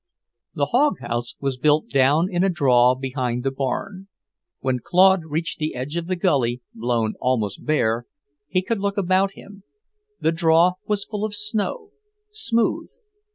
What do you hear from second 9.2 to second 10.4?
him. The